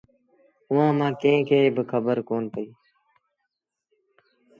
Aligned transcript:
اُئآݩٚ 0.69 0.95
مآݩٚ 0.99 1.17
ڪݩهݩ 1.21 1.45
کي 1.47 1.59
با 1.75 1.83
کبر 1.91 2.17
ڪون 2.27 2.43
پئيٚ 2.53 2.71